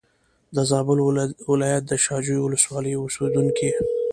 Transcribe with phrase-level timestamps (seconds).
[0.55, 0.97] د زابل
[1.51, 3.69] ولایت د شا جوی ولسوالۍ اوسېدونکی.